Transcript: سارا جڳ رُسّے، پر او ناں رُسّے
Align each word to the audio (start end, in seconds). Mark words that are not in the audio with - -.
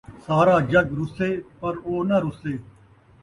سارا 0.25 0.55
جڳ 0.71 0.87
رُسّے، 0.97 1.29
پر 1.59 1.73
او 1.85 1.93
ناں 2.07 2.21
رُسّے 2.23 2.53